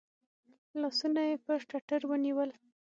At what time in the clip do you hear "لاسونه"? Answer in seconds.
0.81-1.21